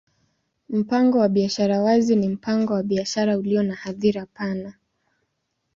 [0.69, 4.73] Mpango wa biashara wazi ni mpango wa biashara ulio na hadhira pana.